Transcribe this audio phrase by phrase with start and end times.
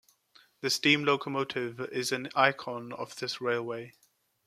[0.61, 3.93] The steam locomotive is an icon of this Railway.